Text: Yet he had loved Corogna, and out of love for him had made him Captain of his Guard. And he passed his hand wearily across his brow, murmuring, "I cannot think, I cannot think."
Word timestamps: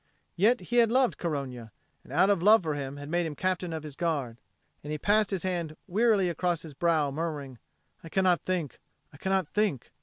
Yet 0.35 0.61
he 0.61 0.77
had 0.77 0.91
loved 0.91 1.19
Corogna, 1.19 1.71
and 2.03 2.11
out 2.11 2.31
of 2.31 2.41
love 2.41 2.63
for 2.63 2.73
him 2.73 2.97
had 2.97 3.07
made 3.07 3.23
him 3.27 3.35
Captain 3.35 3.71
of 3.71 3.83
his 3.83 3.95
Guard. 3.95 4.41
And 4.83 4.91
he 4.91 4.97
passed 4.97 5.29
his 5.29 5.43
hand 5.43 5.77
wearily 5.85 6.27
across 6.27 6.63
his 6.63 6.73
brow, 6.73 7.11
murmuring, 7.11 7.59
"I 8.03 8.09
cannot 8.09 8.41
think, 8.41 8.79
I 9.13 9.17
cannot 9.17 9.47
think." 9.49 9.91